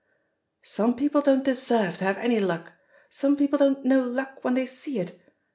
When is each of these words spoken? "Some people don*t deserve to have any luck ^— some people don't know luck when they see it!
"Some 0.63 0.95
people 0.95 1.21
don*t 1.21 1.43
deserve 1.43 1.99
to 1.99 2.05
have 2.05 2.17
any 2.17 2.39
luck 2.39 2.69
^— 2.69 2.71
some 3.11 3.37
people 3.37 3.59
don't 3.59 3.85
know 3.85 4.01
luck 4.01 4.43
when 4.43 4.55
they 4.55 4.65
see 4.65 4.97
it! 4.99 5.21